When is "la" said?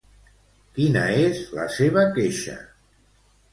1.59-1.67